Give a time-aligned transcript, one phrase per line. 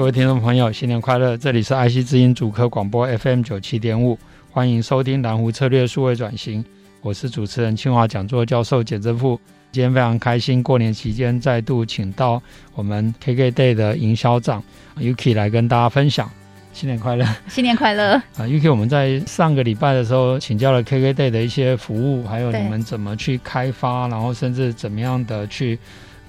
[0.00, 1.36] 各位听众朋友，新年快乐！
[1.36, 4.18] 这里是爱惜之音主客广播 FM 九七点五，
[4.50, 6.64] 欢迎收听蓝湖策略数位转型。
[7.02, 9.38] 我是主持人清华讲座教授简正富。
[9.70, 12.42] 今天非常开心，过年期间再度请到
[12.74, 14.64] 我们 KKday 的营销长
[14.96, 16.30] Yuki 来跟大家分享。
[16.72, 17.26] 新年快乐！
[17.48, 18.14] 新年快乐！
[18.14, 25.78] 啊， Yuki，我们在上个礼拜的时候请教了 KKday 的一些服务，还有你们怎么去开发，然后甚至怎么样的去。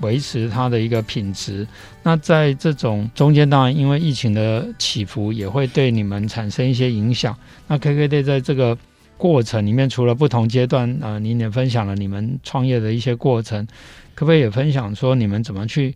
[0.01, 1.65] 维持它的一个品质。
[2.03, 7.35] 那在这种中间，当然因为疫情的起伏，也会对你们产生一些影响。
[7.67, 8.77] 那 KKday 在这个
[9.17, 13.65] 过程里面，除了不同阶段，呃，您也分享了你们创业的一些过程，
[14.15, 15.95] 可不可以也分享说你们怎么去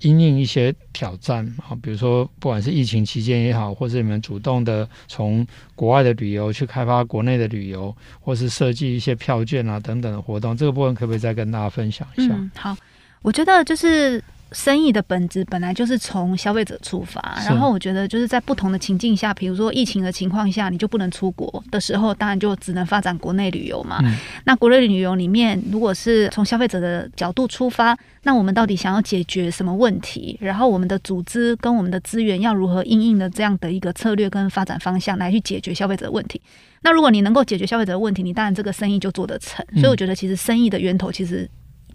[0.00, 1.74] 因应一些挑战啊？
[1.82, 12.34] 比如说，不管是疫情期间也好，或是你们主动的从国外的旅游去开发国内的旅游，或是设计一些票券啊等等的活动，这个部分可不可以再跟大家分享一下？
[12.34, 12.76] 嗯，好。
[13.22, 23.98] 我觉得就是生意的本质本来就是从消费者出发，然后我觉得就是在不同的情境下，比如说疫情的情况下，你就不能出国的时候，当然就只能发展国内旅游嘛。
[24.02, 30.38] 嗯、那国内旅游里面，如果是从消费者的角度出发，那我们到底想要解决什么问题？
[30.40, 36.40] 然后我们的组织跟我们的资源要如何应应的这样的一个策略跟发展方向来去解决消费者的问题？
[36.80, 39.62] 那如果你能够解决消费者的问题，你当然这个生意就做得成。
[39.74, 41.46] 所以我觉得其实生意的源头其实。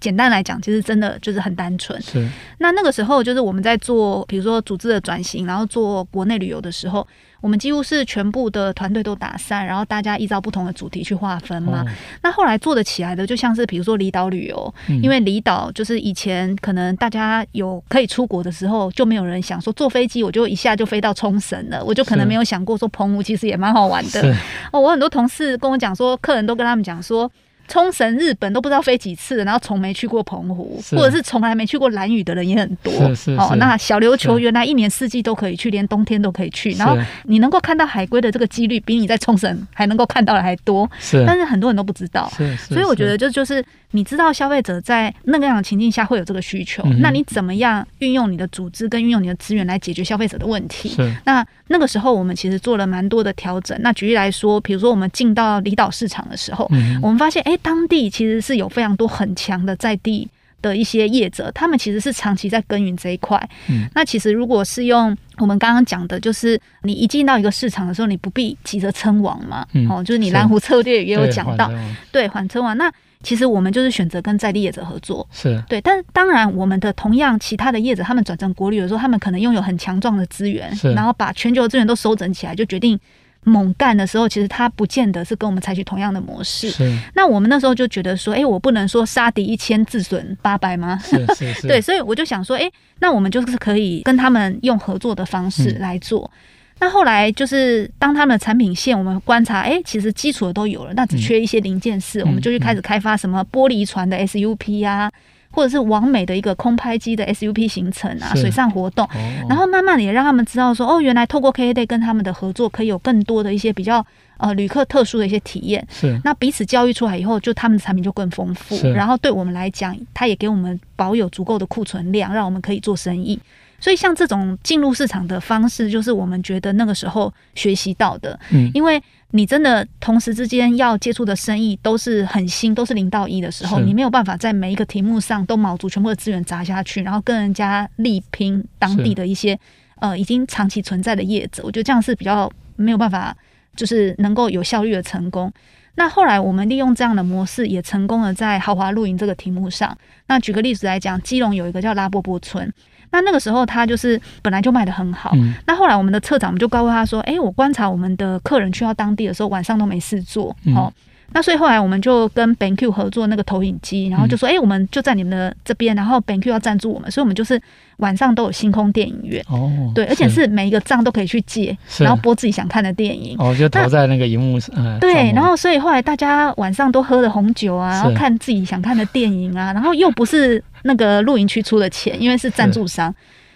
[0.03, 1.99] 简单来讲，其实真的就是很单纯。
[2.01, 2.27] 是。
[2.57, 7.07] 那那个时候，就是我们在做，比如说组织的转型，然后做国内旅游的时候，
[7.39, 11.83] 我们几乎是全部的团队都打散，然后大家依照不同的主题去划分嘛。
[11.83, 11.87] 哦、
[12.21, 24.35] 那后来做得起来的，就像是比如说离岛旅游，嗯、因为离岛就是以前可能大家有可以出国的时候，就没有人想说坐飞机我就一下就飞到冲绳了，我就可能没有想过说澎湖其实也蛮好玩的。
[24.71, 27.31] 哦，我很多同事跟我讲说，客人都跟他们讲说。
[27.67, 32.91] 冲绳、日本都不知道飞几次，然后从没去过澎湖，或者是从来没去过兰屿的人也很多。
[32.91, 36.71] 是是是哦，那小琉球原来一年四季都可以去，连冬天都可以去。
[36.73, 40.89] 然后你能够看到海龟的这个几率，比你在冲绳还能够看到的还多。
[40.99, 42.31] 是，但是很多人都不知道。
[42.37, 50.89] 是是是，所以我觉得，这就是你知道消费者在那个样的情境下会有这个需求，嗯、那你怎么样运用你的组织跟运用你的资源来解决消费者的问题？
[50.89, 51.13] 是。
[51.25, 53.75] 那那个时候我们其实做了蛮多的调整。
[53.81, 57.57] 那举例来说，比如说我们进到离岛市场的时候，嗯、我们发现，哎。
[57.63, 60.27] 当地其实是有非常多很强的在地
[60.61, 63.49] 的一些业者，他们其实是长期在耕耘这一块。
[63.69, 69.65] 嗯，那其实如果是用我们刚刚讲的，就是你一进到一个市场的时候，你不必急着称王嘛。
[69.71, 71.71] 嗯，哦，就是你蓝湖策略也有讲到，
[72.11, 72.75] 对，缓称王。
[72.77, 72.91] 那
[73.23, 75.81] 其实我们就是选择跟在地业者合作，是对。
[75.81, 82.99] 但是当然，我们的同样其他的业者，他们转成国旅的时候，他们可能拥有很强壮的资源，然后把全球的资源都收整起来，就决定。
[83.45, 86.69] 猛干的时候，其实他不见得是跟我们采取同样的模式。
[86.69, 86.97] 是。
[87.13, 90.97] 那我们那时候就觉得说，哎、欸，我不能说杀敌一千自损八百吗？
[91.03, 91.67] 是是是。
[91.67, 96.31] 对，所以我就想说，哎、欸，那我们就是可以跟他们用合作的方式来做。
[96.33, 96.39] 嗯、
[96.83, 105.09] 那后来就是当他们的产品线我们观察，哎、欸，其实基础的都有了，那只缺一些零件式，嗯、我们就去开始开发什么玻璃船的 SUP 啊。
[105.55, 109.07] 或者是完美的一个空拍机的 SUP 行程啊，水上活动，
[109.47, 114.03] 然后慢慢的也让他们知道说，哦，原来透过 KKday 跟他们的合作，可以有更多的一些比较
[114.37, 115.85] 呃旅客特殊的一些体验。
[115.89, 118.75] 是，那彼此教育出来以后，就他们的产品就更丰富。
[118.93, 123.39] 然后对我们来讲，他也给我们保有足够的库存量，让我们可以做生意。
[123.79, 128.39] 所以像这种进入市场的方式，就是我们觉得那个时候学习到的。
[128.51, 129.01] 嗯，因为。
[129.35, 139.59] 你真的同时之间要接触的生意都是很新，都是零到一的时候，你没有办法在每一个题目上都卯足全部的资源砸下去，然后跟人家力拼当地的一些
[139.95, 141.63] 呃已经长期存在的业者。
[141.65, 143.35] 我觉得这样是比较没有办法，
[143.75, 145.51] 就是能够有效率的成功。
[145.95, 149.95] 那后来我们利用这样的模式，也成功了在豪华露营这个题目上。
[150.27, 152.71] 那举个例子来讲，基隆有一个叫拉波波村。
[153.11, 155.29] 那那个时候，他就是本来就卖的很好。
[155.35, 160.55] 嗯、那后来，我们的策长我们就告诉他说：“哎、欸，我观察我们的客人去到当地的时候，晚上都没事做。
[160.65, 160.91] 嗯”哦，
[161.33, 167.59] 那所以后来我们就跟 BenQ 合作那个投影机，然后就说：“哎、嗯欸，我们就在你们的这边，然后 BenQ 要赞助我们，所以我们就是
[167.97, 169.43] 晚上都有星空电影院。
[169.49, 173.35] 哦，对，而且是每一个账都可以去借，然后播自己想看的电影。
[173.39, 174.75] 哦，就投在那个荧幕上。
[174.99, 183.13] 对，然后所以后来大家晚上都喝了红酒啊，然后看自己想看的电影啊，然后又不是那个露营区出的钱，因为是赞助商。”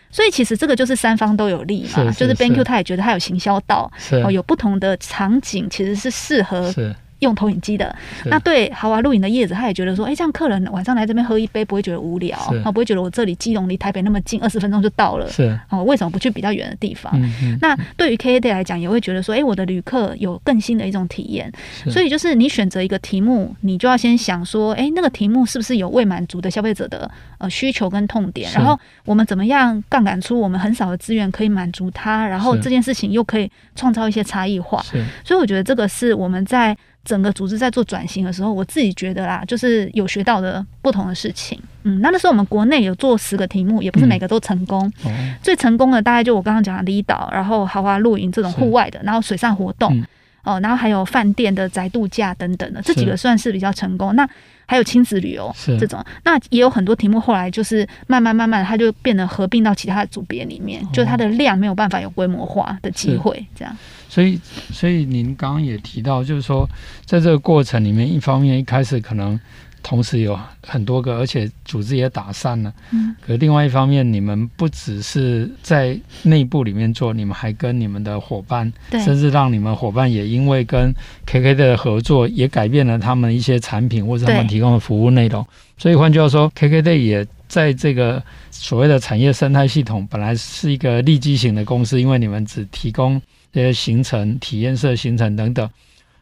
[0.10, 3.92] 所以其实这个就是三方都有利嘛，是是是就是 BenQ 他也觉得他有行销到，
[4.24, 6.74] 哦，有不同的场景其实是适合。
[7.20, 15.58] 用投影机的，那对豪华露营的叶子，他也觉得说，哎、欸，这样客人晚上来这边喝一杯，不会觉得无聊，他不会觉得我这里基隆离台北那么近，二十分钟就到了，是。
[15.70, 17.14] 哦，为什么不去比较远的地方？
[17.62, 21.52] 那对于 K A Day 来讲，也会觉得说，哎、欸，我的旅客有更新的一种体验，
[21.90, 34.84] 所以就是你选择一个题目，你就要先想说，哎、欸，那个题目是不是有未满足的消费者的呃需求跟痛点，然后我们怎么样杠杆出我们很少的资源可以满足它，然后这件事情又可以创造一些差异化，
[35.24, 36.78] 所以我觉得这个是我们在。
[37.08, 41.58] 整个组织在做转型的时候，我自己觉得啦，就是有学到的不同的事情。
[41.84, 44.92] 嗯，那那时候我们国内有做十个题目，也不是每个都成功。
[45.06, 50.06] 嗯、最成功的大概就我刚刚讲的离岛，然后豪华露营这种户外的，然后水上活动，嗯、
[50.44, 54.14] 哦，然后还有饭店的宅度假等等的，这几个算是比较成功。
[54.14, 54.28] 那
[54.68, 63.76] 还有亲子旅游这种，那也有很多题目后来就是慢慢慢慢，它就变得合并到其他的组别里面，哦、就它的量没有办法有规模化的机会，这样。
[64.10, 64.40] 所以，
[64.72, 66.68] 所以您刚刚也提到，就是说，
[67.06, 69.40] 在这个过程里面，一方面一开始可能
[69.84, 72.74] 同时有很多个，而且组织也打散了。
[72.92, 73.16] 嗯。
[73.26, 80.94] 可另外一方面，你们不只是在内部里面做，你们还跟你们的伙伴，对，甚至让你们伙伴也因为跟
[81.26, 85.46] KKday 的合作，也改变了他们一些产品或者他们提供的服务内容。
[85.78, 88.22] 所以换句话说，KKday 也在这个
[88.52, 93.22] 所谓的产业生态系统，本来是一个利基型的公司，因为你们只提供。
[93.54, 95.68] 这些行程、体验式行程等等，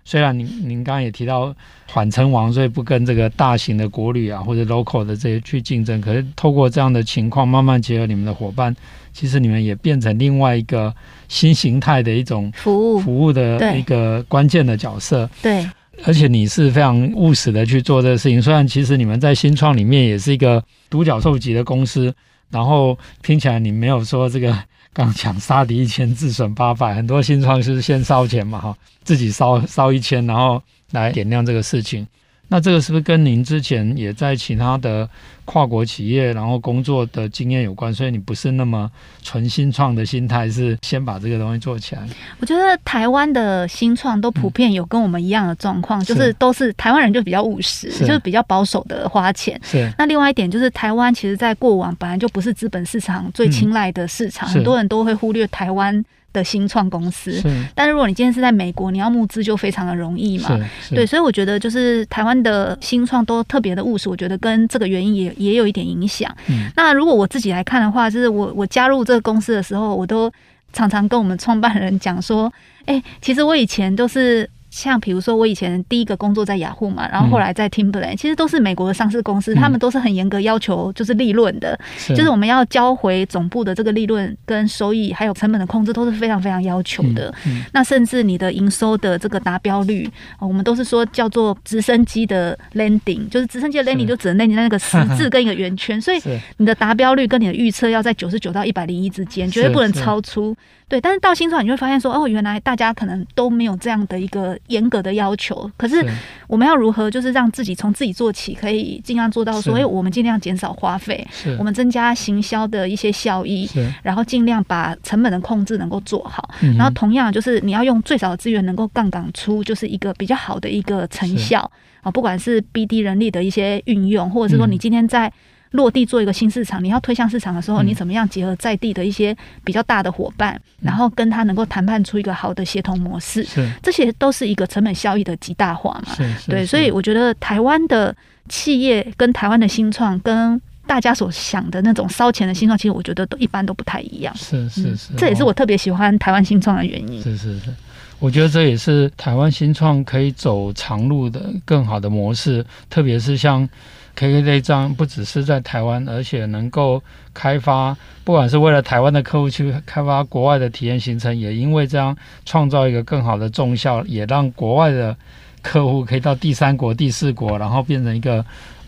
[0.07, 1.53] 虽然您您刚刚也提到
[1.91, 8.73] 缓称王，所以不跟这个大型的国旅啊或者 local 的这些去竞争，可是透过这样的情况，慢慢结合你们的伙伴，
[9.11, 10.93] 其实你们也变成另外一个
[11.27, 15.27] 新形态的一种服务服务的一个关键的角色。
[15.41, 15.67] 对，
[16.05, 18.39] 而且你是非常务实的去做这个事情。
[18.39, 22.13] 虽然其实你们在新创里面也是一个独角兽级的公司，
[22.51, 24.55] 然后听起来你没有说这个。
[24.95, 32.07] 刚讲杀敌一千自损八百，很多新创是先烧钱嘛哈，自己烧烧一千，然后来点亮这个事情。
[32.47, 35.09] 那这个是不是跟您之前也在其他的
[35.45, 37.91] 跨国企业然后工作的经验有关？
[37.93, 38.89] 所以你不是那么
[39.23, 42.03] 纯新创的心态，是先把这个东西做起来。
[42.39, 49.59] 我觉得台湾的新创都普遍有跟我们一样的状况，嗯、就是都是台湾人就比较务实，是就是比较保守的花钱。
[49.63, 49.91] 是。
[49.97, 56.05] 那另外一点就是台湾其实在过往本来就不是资本市场最青睐的市场，嗯、很多人都会忽略台湾。
[56.35, 57.41] 的新创公司，
[57.73, 60.59] 但是如果你今天是在美国，你要募资就非常的容易嘛。
[60.89, 66.29] 对，所以我觉得就是台湾的新创都特别的务实，我觉得跟这个原因也也有一点影响。
[66.47, 70.29] 嗯、那如果我自己来看的话，就是我我加入这个公司的时候，我都
[70.73, 72.51] 常常跟我们创办人讲说，
[72.85, 74.49] 哎、欸，其实我以前都是。
[74.75, 81.79] 像比如说，我以前第一个工作在雅虎嘛，然后后来在 Timberland，其实都是美国的上市公司，他们都是很严格要求，就是利润的，
[82.09, 87.33] 就是我们要交回总部的这个利润跟收益，还有成本的控制都是非常非常要求的。
[87.71, 96.19] 那甚至你的营收的这个达标率，我们都是说叫做直升机的 landing，就是直升机的 landing 就只能 landing 在那个十字跟一个圆圈， 所以
[96.57, 100.53] 你的达标率跟你的预测要在九十九到一百零一之间，绝对不能超出。
[100.87, 105.69] 对，但是到新创你就会发现说，哦，原来大家可能都没有这样的一个严格的要求。
[105.77, 106.05] 可是
[106.47, 111.25] 我们要如何就是让自己从自己做起，可以尽量做到说，哎，我们尽量减少花费，
[111.57, 113.67] 我们增加行销的一些效益，
[114.03, 116.47] 然后尽量把成本的控制能够做好。
[116.77, 121.59] 然后同样就是你要用最少的资源能够杠杆出，就是一个比较好的一个成效
[122.01, 125.33] 啊，不管是 BD 人力的一些运用，或者是说你今天在。
[125.75, 136.15] 落地做一个新市场，你要推向市场的时候，你怎么样结合在地的一些比较大的伙伴，然后跟他能够谈判出一个好的协同模式，是这些都是一个成本效益的极大化嘛？
[136.47, 138.15] 对，所以我觉得台湾的
[138.49, 144.35] 企业跟台湾的新创，跟大家所想的那种烧钱的新创，其实我觉得都一般都不太一样。
[144.35, 147.21] 是是是，这也是我特别喜欢台湾新创的原因。
[147.21, 147.73] 是是是，
[148.19, 153.67] 我觉得这也是台湾新创可以走长路的更好的模式，特别是像。
[154.15, 157.03] KKday 这样不只是在台湾，而且能够
[157.33, 165.15] 开发，不管是为了台湾的客户去开发国外的体验行程，也因为这样创造一个更好的重效，也让国外的
[165.61, 168.45] 客户可以到第三国、第四国，然后变成一个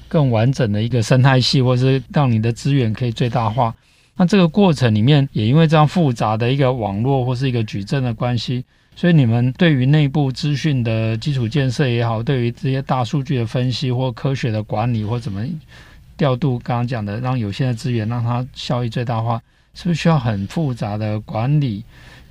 [0.07, 3.75] 更完整的一个生态系，或是让你的资源可以最大化。
[4.15, 8.63] 那这个过程里面，也因为这样复杂的一个网络或是一个矩阵的关系。
[8.97, 15.45] 所以你们对于内部资讯的基础建设也好，对于这些大数据的分析或科学的管理或怎么
[16.17, 19.39] 调度，刚刚讲的让有限的资源让它效益最大化，
[19.75, 21.83] 是不是需要很复杂的管理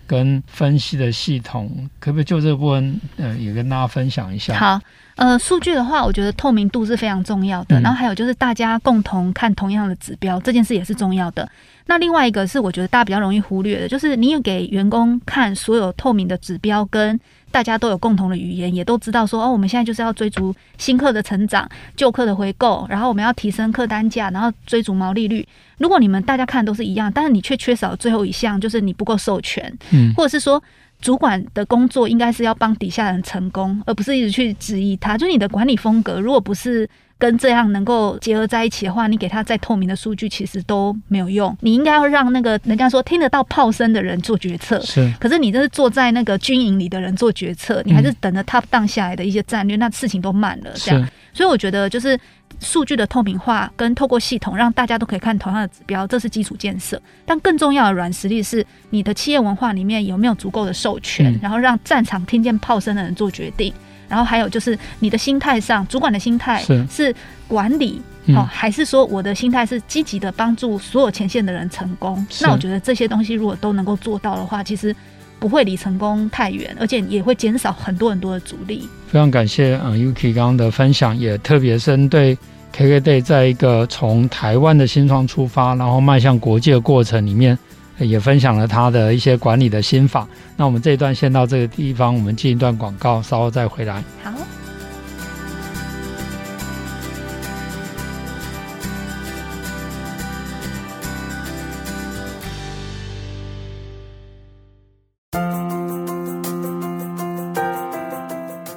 [0.09, 4.59] 跟分析的系统，可不可以就这个部分，呃，也跟大家分享一下？
[4.59, 4.81] 好，
[5.17, 11.49] 呃，数据的话，我觉得透明度是非常重要的，嗯、然后还有就是大家共同看同样的指标，这件事也是重要的。
[11.87, 17.19] 那另外一个是我觉得大家比较容易忽略的，就是你有给员工看所有透明的指标跟。
[17.53, 25.47] 大家都有共同的语言，也都知道说哦，我们现在就是要追逐新客的成长、旧客的回购，然后我们要提升客单价，然后追逐毛利率。
[25.79, 30.63] 如果你们大家看都是一样，但是你却缺少最后一项，就是你不够授权，嗯，或者是说
[31.01, 35.17] 主管的工作应该是要帮底下人成功，而不是一直去质疑他。
[35.17, 36.89] 就你的管理风格，如果不是。
[37.19, 41.57] 跟这样能够结合在一起的话，你给他再透明的数据，其实都没有用。
[41.61, 44.79] 你应该要让那个人家说听得到炮声的人做决策。
[44.81, 45.11] 是。
[45.19, 50.73] 可是你这是坐在那个军营里的人做决策，你还是等着 top down 下来的一些战略，嗯、那事情都慢了。
[50.75, 51.03] 这样。
[51.05, 51.13] 是。
[51.33, 52.19] 所以我觉得就是
[52.61, 57.01] 数据的透明化跟透过系统让大家都可以看同样的指标，这是基础建设。
[57.25, 63.73] 但更重要的软实力是你的企业文化里面有没有足够的授权，嗯、然后让战场听见炮声的人做决定。
[64.09, 67.15] 然后还有就是你的心态上，主管的心态是
[67.49, 68.01] 管理
[68.35, 72.27] 好，嗯、还是说我的心态是积极的帮助所有前线的人成功？
[72.41, 74.95] 那我觉得这些东西如果都能够做到的话，其实
[75.39, 78.89] 不会离成功太远，而且也会减少很多很多的阻力。
[79.09, 82.37] 非常感谢嗯 Yuki 刚刚的分享，也特别针对
[82.75, 87.57] KKday 在一个从台湾的新创出发，然后迈向国际的过程里面。
[87.99, 90.27] 也分享了他的一些管理的心法。
[90.57, 94.03] 那我们这一段先到这个地方，我们进一段广告，稍后再回来。
[94.23, 94.33] 好。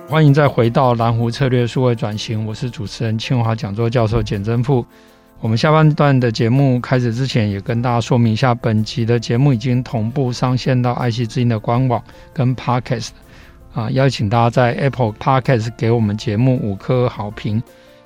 [0.07, 4.83] 欢迎再回到蓝湖策略数位转型，我是主持人清华讲座教授简真富。
[5.41, 12.03] 我们下半段的节目开始之前，也跟大家说明一下，本集的节目已经同步上线到爱惜之音的官网
[12.33, 13.11] 跟 Podcast
[13.73, 17.63] 啊，邀请大家在 Apple Podcast 给我们节目五颗好评，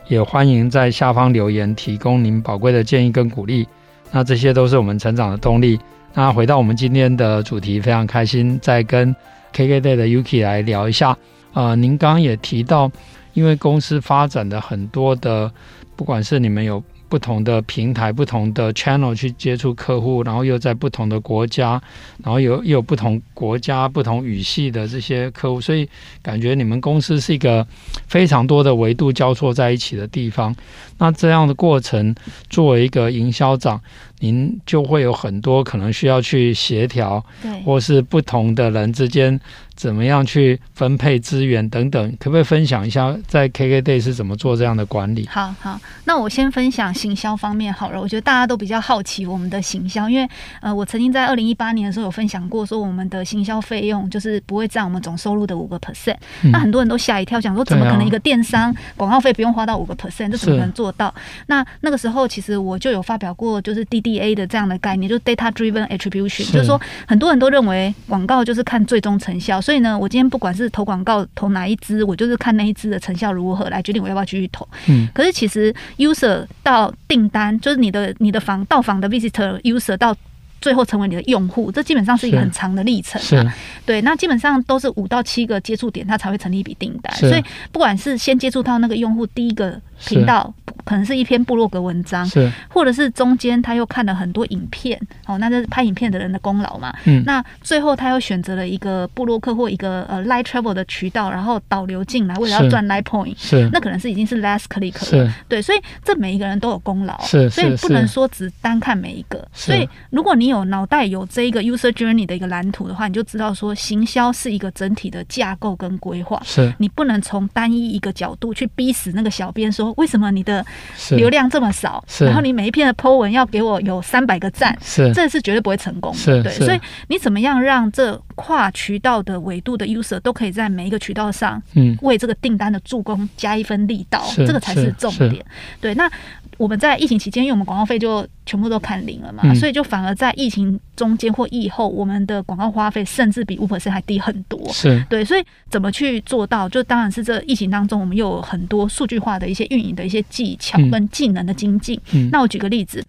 [0.08, 3.68] 也欢迎在下方留言提供您宝贵的建议跟鼓励，
[4.12, 5.80] 那这些都是我们成长的动力。
[6.14, 9.14] 那回到我们今天的主题，非常开心再跟
[9.56, 11.18] KKday 的 Yuki 来聊一下
[11.52, 12.92] 啊，您刚刚也提到，
[13.34, 15.52] 因为公司发展的很多的，
[15.96, 16.82] 不管是你们有。
[17.14, 21.80] 不同的平台、不同的 channel 去接触客户，然后又在不同的国家，
[22.24, 25.88] 然后有又有不同国家、不同语系的这些客户，所以
[26.24, 27.68] 感觉你们公司是一个
[28.08, 30.56] 非常多的维度交错在一起的地方。
[30.98, 32.16] 那这样的过程，
[32.50, 33.80] 作为一个营销长，
[34.20, 39.40] 您就会有很多可能需要去协调，对，或是不同的人之间。
[39.76, 45.28] 怎么样去分配资源等等，可不可以分享一下在 KKday 是怎么做这样的管理？
[45.28, 48.00] 好好，那我先分享行销方面好了。
[48.00, 50.30] 我觉得大家都比较好奇我们的行销，因为
[50.62, 56.18] 呃，我曾经在二零一八年的时候有分享过，说我们的行销费用就是不会占我们总收入的五个 percent。
[56.44, 60.30] 嗯、那很多人都吓一跳，想说怎么可能一个电商广告费不用花到五个 percent？
[60.30, 61.14] 这怎么可能做到？
[61.48, 69.60] 那那个时候其实我就有发表过，就是 DDA 的这样的概念，就是 Data Driven Attribution，是就是说很多人都认为广告就是看最终成效。
[69.64, 74.68] 所以呢，我今天不管是投广告投哪一支，我就是看那一支的成效如何来决定我要不要继续投。
[74.88, 80.16] 嗯，可是其实 user 到订单，就是你的你的房到访的 visitor user 到。
[80.62, 83.54] 最后成为你的用户，这基本上是一个很长的历程啊。
[83.86, 87.14] 对，那基本上都是五到七个接触点，它才会成立一笔订单。
[87.18, 87.44] 所以
[87.74, 90.54] 不管是先接触到那个用户，第一个频道
[90.86, 94.98] 可能是一篇部落格文章，是或者是中间他又看了很多影片，
[95.28, 96.96] 哦，那这是拍影片的人的功劳嘛。
[97.04, 97.22] 嗯。
[97.26, 103.70] 那最后他又选择了一个部落客或一个呃 light travel 的渠道，然后导流进来，为了要赚 light point，是。
[103.74, 105.34] 那可能是已经是 last click 了。
[105.50, 107.20] 对，所以这每一个人都有功劳。
[107.22, 107.50] 是。
[107.50, 109.46] 所以不能说只单看每一个。
[109.52, 116.40] 所以如果你有有脑袋有这一个 user journey 的一个蓝图的话，你就知道说行销是一个整体的架构跟规划。
[116.46, 120.66] 是，你不能从单一一个角度去逼死那个小编说，为什么你的
[121.12, 122.04] 流量这么少？
[122.08, 126.18] 是，然后你每一篇的 po 文要给我有三百个赞，是，这是绝对不会成功的。
[126.18, 135.44] 是，对，所以你怎么样让这跨渠道的维度的 user 都可以在每一个渠道上，嗯，为这个订单的助攻加一分力道，这个才是重点。
[135.80, 136.10] 对，那。
[136.58, 144.60] 我们在疫情期间，因为我们广告费就全部都砍零了嘛，嗯、所以就反而在疫情中间或疫后，我们的广告花费甚至比五 percent 还低很多。
[144.72, 146.70] 是对，所以怎么去做到？
[146.70, 152.00] 就当然是这疫情当中，我们又有很多数据化的一些运营的一些技巧跟技能的精进。
[152.14, 153.04] 嗯、那我举个例子，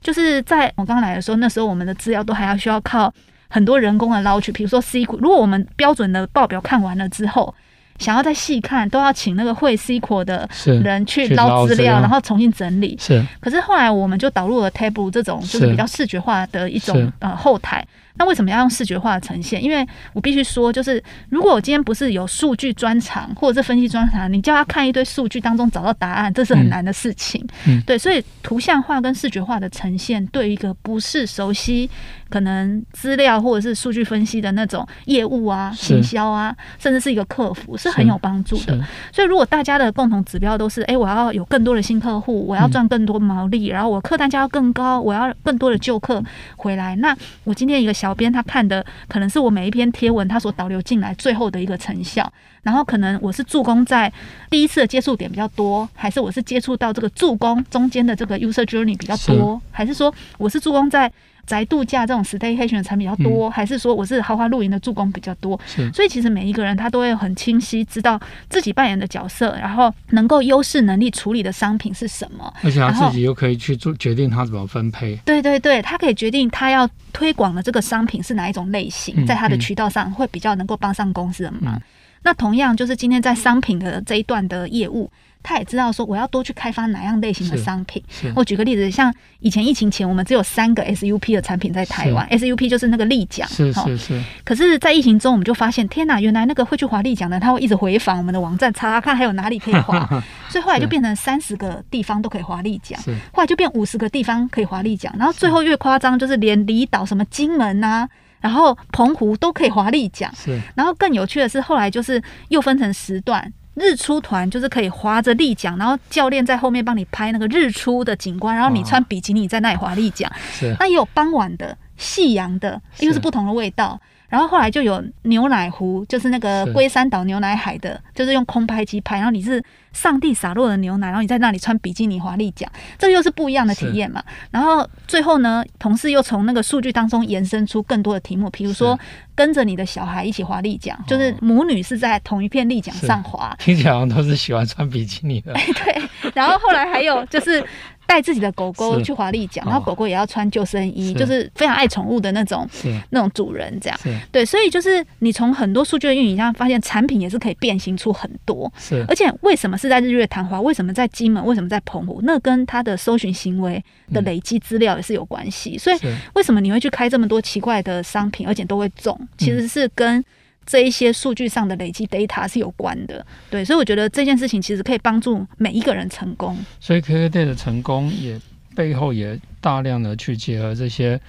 [0.00, 3.12] 就是在我刚来的时候，那时候我们的资料都还要需要靠
[3.48, 7.54] 很多人工的捞取，比如说 SQL，如果我们标准的报表看完了之后。
[8.02, 10.48] 想要再细看，都要请那个会 SQL 的
[10.82, 12.98] 人去捞资料，然后重新整理。
[13.00, 17.86] 是，可是后来我们就导入了 Tableau 这种就是比较视觉化的一种呃后台。
[18.14, 19.64] 那为什么要用视觉化的呈现？
[19.64, 27.42] 因为我必须说，就是如果我今天不是有数据专长或者是分析专长，你叫他看一堆数据当中找到答案，这是很难的事情。
[27.66, 31.88] 嗯，对，所以图像化跟视觉化的呈现，对于一个不是熟悉
[32.32, 38.76] 可能资料或者是数据分析的那种业务啊、行销啊，甚至是一个客服，是很有帮助的。
[39.12, 46.20] 所以，如果大家的共同指标都是，哎，我要有更多的新客户，我要赚更多毛利，然后我客单价要更高，我要更多的旧客
[46.56, 47.92] 回来，那我今天一个。
[47.92, 52.32] 小编他看的可能是我每一篇贴文，他所导流进来最后的一个成效。
[52.62, 54.10] 然后可能我是助攻在
[54.48, 61.12] 第一次的接触点比较多，还是我是接触到这个助攻中间的这个 user journey 比较多，还是说我是助攻在
[61.46, 65.58] 宅度假这种 staycation 的产品比较多，还是说我是豪华露营的助攻比较多？
[65.92, 75.16] 所以其实每一个人他都会很清晰知道自己扮演的角色，然后能够优势能力处理的商品是什么，而且他自己又可以去做决定他怎么分配。
[75.24, 81.80] 对对对，他可以决定他要推广的这个商品是哪一种类型，在他的渠道上会比较能够帮上公司的忙。
[82.24, 85.10] 那同样就是今天在商品的这一段的业务，
[85.42, 88.02] 他也知道说我要多去开发哪样类型的商品。
[88.34, 93.46] 我举个例子，像以前疫情前，我们只有三个 SUP 的产品在台湾，SUP 就是那个立桨。
[93.48, 94.22] 是是是。
[94.44, 100.08] 可是，在疫情中，我们就发现，天哪，原来那个会去滑立桨的，他会一直回访我们的网站，查查看还有哪里可以滑。
[100.48, 102.98] 所以后来就变成三十个地方都可以滑立桨，
[103.32, 108.08] 后来就变五十个地方可以滑立桨，然后最后越夸张，就是连离岛什么金门呐、啊。
[108.42, 110.60] 然后澎湖都可以华丽奖，是。
[110.74, 120.30] 然后更有趣的是，后来就是又分成时段，日出团就是可以划着立桨，然后教练在后面帮你拍那个日出的景观，然后你穿比基尼在那里划立桨。
[120.52, 120.74] 是。
[120.78, 123.98] 那也有傍晚的、夕阳的，又是不同的味道。
[124.28, 129.62] 然后后来就有牛奶湖，就是那个龟山岛牛奶海的，就是用空拍机拍，然后你是
[129.92, 134.22] 上帝洒落的牛奶，然后你在那里穿比基尼滑立奖，这又是不一样的体验嘛。
[134.50, 138.98] 然后最后呢，同事又从那个数据当中延伸出更多的题目，比如说
[139.34, 145.52] 跟着你的小孩一起滑立奖，就是母女是在同一片立桨上滑，听起来好像都是喜欢穿比基尼的。
[145.56, 146.30] 哎，对。
[146.34, 147.64] 然后后来还有就是。
[148.12, 152.68] 带自己的狗狗去滑立桨，然后狗狗也要穿救生衣，就是非常爱宠物的那种
[153.08, 153.98] 那种主人，这样
[154.30, 154.44] 对。
[154.44, 158.70] 所以就是你从很多数据的运营上发现，产品也是可以变形出很多。
[158.76, 160.60] 是，而且为什么是在日月潭华？
[160.60, 161.42] 为什么在金门？
[161.46, 162.20] 为什么在澎湖？
[162.24, 165.78] 那跟它的搜寻行为的累积资料也是有关系。
[165.78, 165.96] 所以
[166.34, 169.18] 为什么你会去开这么多奇怪的商品，而且都会中？
[169.38, 170.22] 其实是跟
[170.64, 176.56] 这一些数据上的累积 data 是有关的，对，所以我觉得这件事情其实可以帮助每一个人成功。
[176.80, 178.40] 所以 KKday 的成功也
[178.74, 181.20] 背后也大量的去结合这些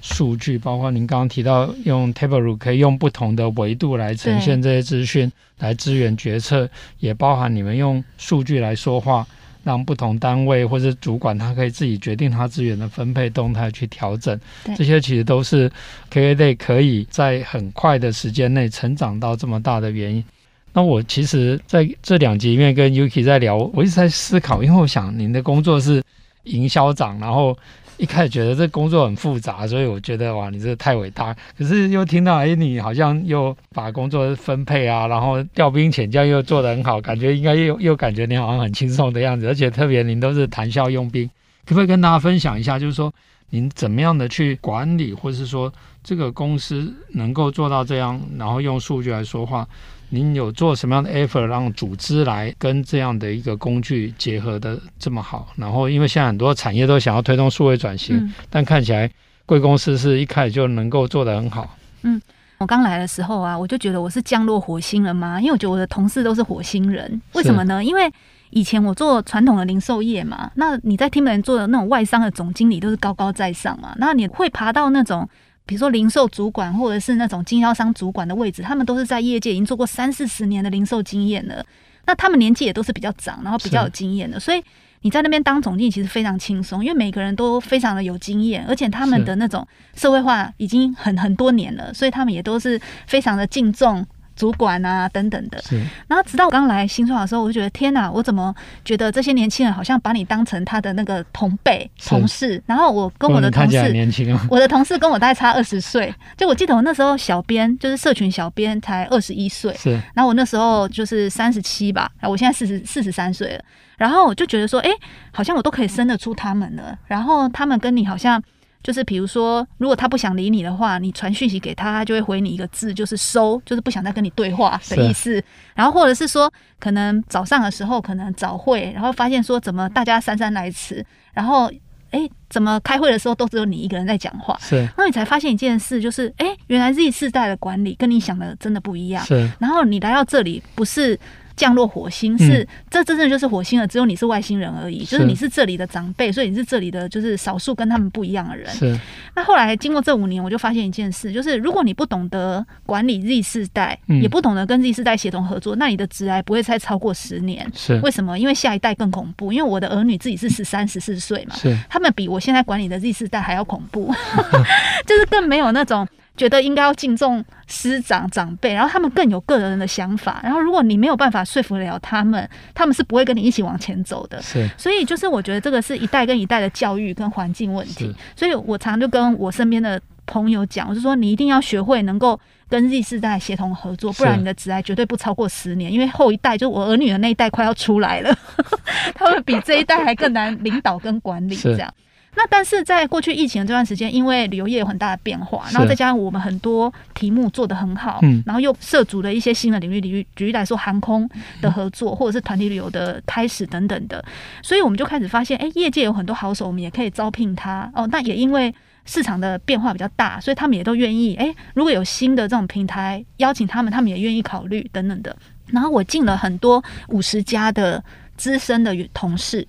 [0.00, 9.26] 数据，包括您刚刚提到用 Tableau 可以用不同的维度来呈现这些资讯，来支援决策，也包含你们用数据来说话。
[9.68, 14.40] 让不同单位或者主管，他可以自己决定他资源的分配动态去调整，
[14.74, 15.70] 这些其实都是
[16.10, 20.24] KKday 可以在很快的时间内成长到这么大的原因。
[20.72, 26.02] 那我其实在这两集里面跟 Yuki 在聊，我一直在思考，因为我想您的工作是
[26.44, 27.56] 营销长，然后。
[27.98, 31.36] 一开始觉得这工作很复杂，所以我觉得哇，你这太伟大。
[31.58, 39.46] 可是又听到哎，你好像又把工作分配啊，然后调兵遣将又做得很好，感觉应该又又感觉你好像很轻松的样子。
[39.48, 41.28] 而且特别您都是谈笑用兵，
[41.66, 43.12] 可不可以跟大家分享一下，就是说
[43.50, 45.72] 您怎么样的去管理，或是说
[46.04, 49.66] 这个公司能够做到这样，然后用数据来说话？
[50.10, 55.48] 您有做什么样的 effort 让组织来跟这样的一个工具结合的这么好？
[55.56, 59.10] 然后，因为现在很多产业都想要推动数位转型，嗯、但看起来
[59.44, 61.76] 贵公司是一开始就能够做得很好。
[62.02, 62.20] 嗯，
[62.56, 65.38] 我刚来的时候啊，我就觉得我是降落火星了吗？
[65.38, 67.84] 因为我觉得我的同事都是火星人，为什么呢？
[67.84, 68.10] 因为
[68.50, 75.28] 以前我做传统的零售业嘛，那你在 Timberland 做的那种外商的总经理都是高高在上嘛，那你会爬到那种。
[75.68, 81.62] 比如说零售主管或者是那种经销商主管的位置，他们都是在业界已经做过三四十年的零售经验了。
[82.06, 84.62] 那他们年纪也都是比较长，然后比较有经验的，所以
[85.02, 94.06] 你在那边当总经理其实非常轻松，因为每个人都非常的有经验，而且他们的那种社会化已经很很多年了，所以他们也都是非常的敬重。
[94.38, 95.60] 主管啊，等等的，
[96.06, 102.62] 然后直到我刚来新创的时候，我就觉得天哪，我怎么觉得这些年轻人好像把你当成他的那个同辈同事？
[102.64, 106.14] 然后我跟我的同事，年轻啊，我的同事跟我大概差二十岁。
[106.36, 109.90] 就我记得我那时候小编就是社群小编才二十一岁，是。
[110.14, 113.64] 然后我那时候就是三十七吧，然后我现在四十四十三岁了。
[113.96, 114.90] 然后我就觉得说，哎，
[115.32, 116.96] 好像我都可以生得出他们了。
[117.06, 118.40] 然后他们跟你好像。
[118.82, 125.42] 就是比如说，如果他不想理你的话，你传讯息给他，他就会回你一个字，就是收，就是不想再跟你对话的意思。
[125.74, 131.66] 然后或者是说，可能早上的时候可能早会，然后发现说怎么大家姗姗来迟，然后
[132.10, 134.56] 哎、欸，怎么开会的时候都只有你一个人在讲话？
[134.60, 139.24] 是，然后你才发现一件事，就是哎、欸，原来 Z 世代的管理跟你想的真的不一样。
[139.24, 141.18] 是，然后你来到这里不是。
[141.58, 148.70] 降落火星是、嗯、这真正就是火星了，只有你是外星人而已，就是你是这里的长辈，所以你是这里的就是少数跟他们不一样的人。
[148.70, 148.96] 是。
[149.34, 157.68] 那后来经过这五年，我就发现一件事，就是如果你不懂得管理 Z 世代，嗯、也不懂得跟 Z 世代协同合作，那你的职涯不会再超过十年。
[157.74, 157.98] 是。
[158.00, 158.38] 为什么？
[158.38, 161.76] 因为下一代更恐怖，因为我的儿女自己是十三、十四岁嘛，是。
[161.90, 164.14] 他们比我现在管理的 Z 世代还要恐怖，
[165.04, 166.06] 就是更没有那种。
[166.38, 170.40] 觉得应该要敬重师长长辈，然后他们更有个人的想法。
[170.42, 174.40] 然后如果你没有办法说服了他们，他们是不会跟你一起往前走的。
[174.40, 178.14] 是，所以就是我觉得这个是一代跟一代的教育跟环境问题。
[178.36, 185.92] 所以我常常就跟我身边的朋友讲，我就说你一定要学会能够跟 Z 世代协同合作，不然你的职涯绝对不超过十年。
[185.92, 188.32] 因为后一代就我儿女的那一代快要出来了，
[189.14, 191.92] 他们比这一代还更难领导跟管理这样。
[192.34, 201.28] 那但是在过去疫情的这段时间，因为旅游业有很大的变化，然后再加上我们很多题目做得很好，嗯，然后又涉足了一些新的领域，领域举例来说，航空
[201.60, 204.24] 的合作或者是团体旅游的开始等等的，
[204.62, 208.06] 所以我们就开始发现，哎，业界有很多好手，我们也可以招聘他哦。
[208.06, 208.72] 那也因为
[209.04, 215.36] 市场的变化比较大，所以他们也都愿意，哎，如果有新的这种平台邀请他们，他们也愿意考虑等等的。
[215.66, 218.02] 然后我进了很多五十家的
[218.36, 219.66] 资深的同事，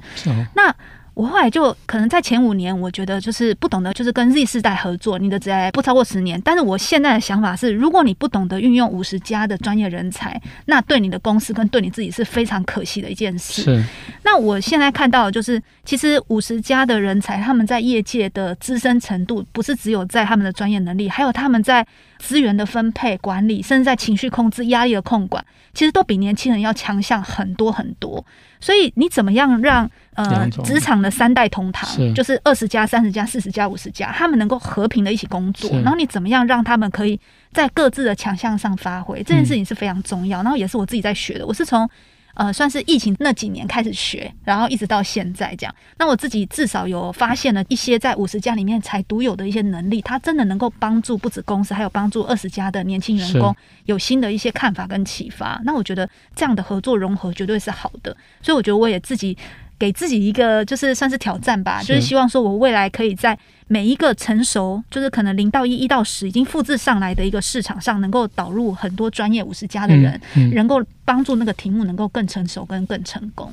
[0.54, 0.72] 那。
[1.20, 6.40] 我后来就可能在前五年，我觉得就是不懂得，就是跟 Z 世代合作，你的职涯不超过十年。
[6.46, 13.64] 但是我现在的想法是，如果你不懂得运用五十家的专业人才，那对你的公司跟对你自己是非常可惜的一件事。
[13.64, 13.84] 是。
[14.24, 21.86] 那我现在看到的就是，其实五十家的人才，他们在业界的资深程度，不是只有在他们的专业能力，还有他们在
[22.20, 28.26] 资源的分配管理，甚至在情绪控制、压力的控管，其实都比年轻人要强项很多很多。
[28.62, 37.20] 所以你怎么样让呃职场的三代同堂，是就是二十家、三十家、四十家、五十家，他们能够和平的一起工作，然后你怎么样让他们可以
[37.52, 40.44] 在各自的强项上发挥，这件事情是非常重要。
[40.44, 41.90] 然后也是我自己在学的，我是从。
[42.36, 45.76] 呃，算是疫情那几年开始学，然后一直到现在这样。
[45.98, 53.54] 那我自己至少有发现了一些在五十家里面才独有的一些能力，它真的能够帮助不止公司，还有帮助二十家的年轻员工
[53.88, 55.60] 有新的一些看法跟启发。
[55.66, 59.38] 那我觉得这样的合作融合绝对是好的，所以我觉得我也自己。
[59.80, 63.38] 给自己一个就是算是挑战吧，就是希望说我未来可以在
[63.68, 73.50] 每一个成熟，就是可能零到一、一到十已经复制上来的一个市场上，能够导入很多专业五十家的人，嗯嗯、能够帮助那个题目能够更成熟跟更成功。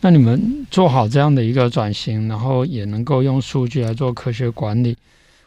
[0.00, 4.96] 那你们做好这样的一个转型，然后也能够用数据来做科学管理，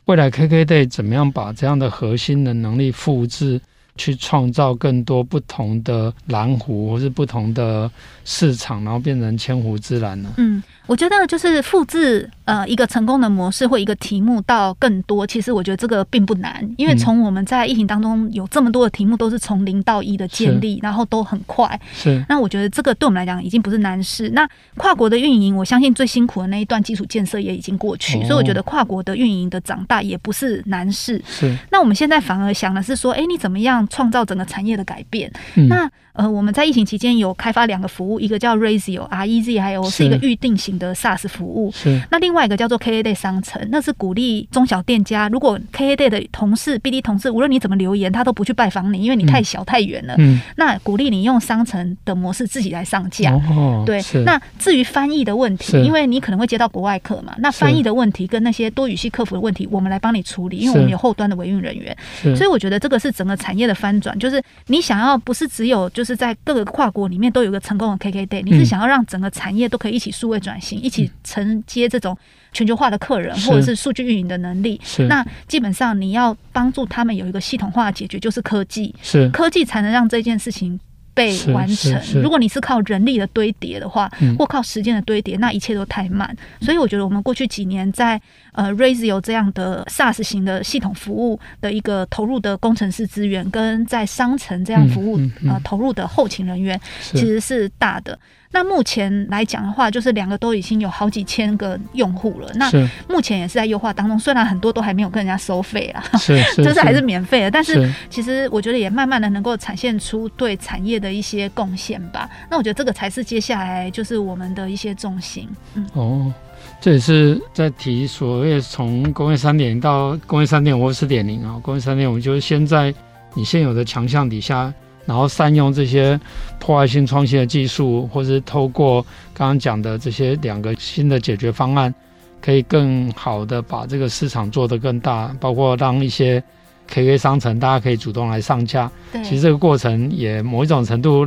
[0.06, 3.60] 未来 KKday 怎么样把这样的核心的能力复制？
[4.00, 7.92] 去创造更多不同的蓝湖，或是不同的
[8.24, 10.30] 市场，然后变成千湖之蓝呢？
[10.38, 10.64] 嗯。
[10.88, 21.80] 我觉得就是复制呃一个成功的模式或一个题目到更多，其实我觉得这个并不难，因为从我们在疫情当中有这么多的题目都是从零到一的建立，然后都很快。
[21.94, 22.26] 是。
[22.28, 24.32] 那我觉得这个对我们来讲已经不是难事。
[24.32, 31.22] 那跨国的运营，我相信最辛苦的那一段基础建设也已经过去，所以我觉得跨国的运营的长大也不是难事。
[31.28, 31.56] 是。
[31.70, 35.32] 那我们现在反而想的是说，哎，你怎么样创造整个产业的改变？
[35.68, 41.72] 那呃，我们在疫情期间有开发两个服务，一个叫 Razio R E Z 还有是一个预定型的 SaaS 服务。
[41.72, 41.98] 是。
[42.12, 50.16] 那另外一个叫做 K A Day 商城，那是鼓励中小店家，如果 K A Day 的同事、BD 同事，无论你怎么留言，他都不去拜访你，因为你太小太远了。
[50.18, 50.42] 嗯。
[50.58, 53.32] 那鼓励你用商城的模式自己来上架。
[53.32, 53.84] 哦。
[53.86, 54.02] 对。
[54.26, 61.96] 那至于翻译的问题，因为你可能会接到国外客嘛，那翻译的问题跟那些多语系客服的问题，我们来帮你处理，因为我们有后端的维运人员。
[62.36, 72.18] 所以我觉得这个是整个产业的翻转，就是你想要不是只有就是在各个跨国里面都有个成功的 KKday，你是想要让整个产业都可以一起数位转型，一起承接这种
[72.52, 74.80] 全球化的客人，或者是数据运营的能力。
[75.08, 79.30] 那基本上你要帮助他们有一个系统化的解决，就是科技，是。
[79.30, 80.80] 科技才能让这件事情
[81.14, 82.00] 被完成。
[82.22, 86.36] 如果你是靠人力的堆叠的话，或靠时间的堆叠，那一切都太慢。
[86.62, 88.20] 所以我觉得我们过去几年在
[88.54, 98.18] 呃 Razio 这样的 SaaS 型的系统服务的一个投入的工程师资源，跟在商城这样服务呃投入的后勤人员，其实是大的。
[98.52, 102.50] 那目前来讲的话，就是两个都已经有好几千个用户了。
[102.56, 102.68] 那
[103.08, 107.52] 目前也是在优化当中，虽然很多都还没有跟人家收费啊，是，就 是还是免费的。
[107.52, 112.30] 但是其实我觉得也慢慢的能够展现出对产业的一些贡献吧。
[112.50, 115.48] 那我觉得这个才是接下来就是我们的一些重心。
[115.76, 116.34] 嗯，哦，
[116.82, 121.60] 这也是在提所谓从工业三点零到工业三点五或四点零啊。
[121.64, 122.94] 工业三点五就是先在
[123.34, 124.74] 你现有的强项底下。
[125.06, 126.20] 然后善用这些
[126.60, 129.02] 破坏性创新的技术，或是透过
[129.34, 131.92] 刚刚讲的这些两个新的解决方案，
[132.40, 136.44] 可以更好的把这个市场做得更大，包括让一些
[136.90, 138.90] KK 商城大家可以主动来上架。
[139.24, 141.26] 其实这个过程也某一种程度，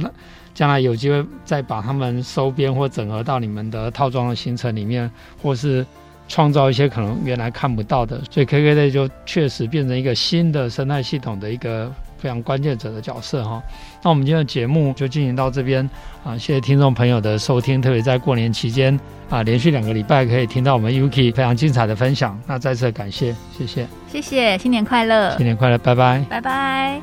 [0.55, 5.11] 将来有机会再把他们收编或整合到你们的套装的行程里面，
[5.43, 5.85] 或是
[6.29, 13.61] 创造一些可能原来看不到的，所以 KKday 就确实变成一个新的生态系统的一个非常关键者的角色哈。
[14.01, 15.89] 那我们今天的节目就进行到这边
[16.23, 27.01] 啊，谢谢听众朋友的收听，特别在过年期间啊，连续两个礼拜可以听到我们 Yuki 非常精彩的分享，那再次感谢，谢谢，谢谢，新年快乐，新年快乐，拜拜，拜拜。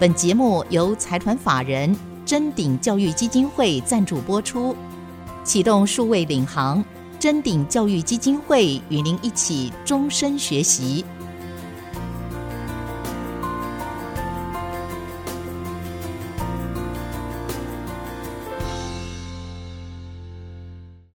[0.00, 4.76] 本节目由财团法人臻鼎教育基金会赞助播出，
[5.44, 6.84] 启动数位领航，
[7.20, 11.04] 臻鼎教育基金会与您一起终身学习。